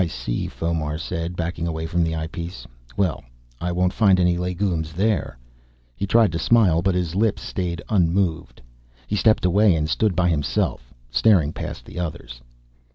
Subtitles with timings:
[0.01, 2.65] "I see," Fomar said, backing away from the eyepiece.
[2.97, 3.23] "Well,
[3.59, 5.37] I won't find any legumes there."
[5.95, 8.63] He tried to smile, but his lips stayed unmoved.
[9.05, 12.41] He stepped away and stood by himself, staring past the others.